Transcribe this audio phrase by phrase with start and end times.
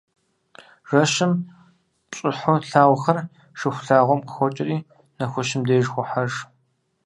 [0.89, 1.31] Жэщым
[2.09, 3.17] пщӏыхьу тлъагъухэр
[3.57, 4.77] Шыхулъагъуэм къыхокӏри,
[5.17, 6.31] нэхущым деж хохьэж.